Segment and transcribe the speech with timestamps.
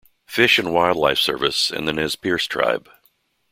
[0.25, 2.89] Fish and Wildlife Service and the Nez Perce Tribe.